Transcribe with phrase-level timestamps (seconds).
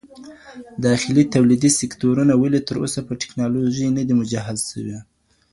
[0.85, 4.97] داخلي توليدي سکتورونه ولې تر اوسه په ټکنالوژي نه دي مجهز سوي؟